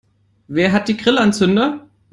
Wer 0.47 0.71
hat 0.71 0.87
die 0.87 0.97
Grillanzünder? 0.97 1.85